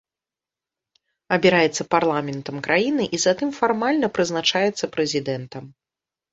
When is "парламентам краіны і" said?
1.93-3.21